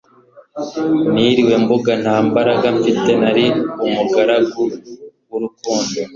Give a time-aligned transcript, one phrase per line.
[1.13, 3.45] niriwe mbunga nta mbaraga mfite ,nari
[3.85, 4.63] umugaragu
[5.25, 5.97] cwurukundo